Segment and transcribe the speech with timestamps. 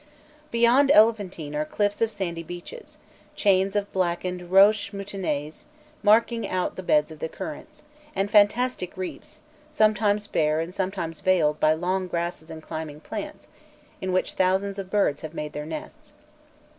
[0.49, 2.97] Beyond Elephantine are cliffs and sandy beaches,
[3.35, 5.63] chains of blackened "roches moutonnées"
[6.01, 7.83] marking out the beds of the currents,
[8.15, 13.47] and fantastic reefs, sometimes bare and sometimes veiled by long grasses and climbing plants,
[14.01, 16.13] in which thousands of birds have made their nests.